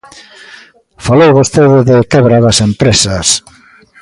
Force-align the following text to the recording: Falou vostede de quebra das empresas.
Falou 1.05 1.31
vostede 1.39 1.79
de 1.89 1.97
quebra 2.11 2.37
das 2.45 2.57
empresas. 2.67 3.27